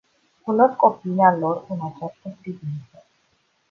Cunosc 0.41 0.83
opinia 0.83 1.31
lor 1.35 1.65
în 1.69 1.79
această 1.85 2.37
privință. 2.41 3.05